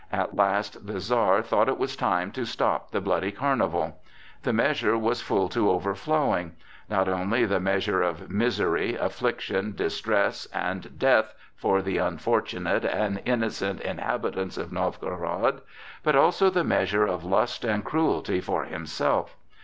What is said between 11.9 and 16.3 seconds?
unfortunate and innocent inhabitants of Novgorod, but